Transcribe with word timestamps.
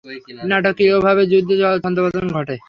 নাটকীয়ভাবে 0.49 1.23
যুদ্ধের 1.31 1.59
ছন্দপতন 1.83 2.25
ঘটে। 2.35 2.55